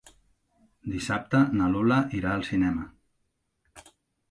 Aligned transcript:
Dissabte 0.93 1.41
na 1.59 1.69
Lola 1.75 1.99
irà 2.21 2.33
al 2.39 2.49
cinema. 2.51 2.89